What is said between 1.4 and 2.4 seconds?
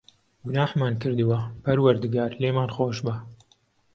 پەروەردگار،